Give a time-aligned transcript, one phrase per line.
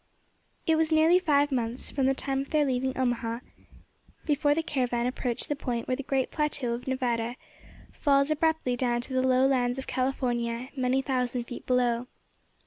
[0.65, 3.41] It was nearly five months from the time of their leaving Omaha
[4.25, 7.35] before the caravan approached the point where the great plateau of Nevada
[7.91, 12.07] falls abruptly down to the low lands of California many thousand feet below.